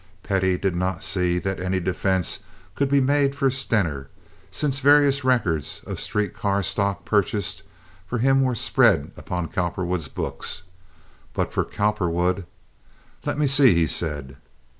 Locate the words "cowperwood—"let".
11.63-13.37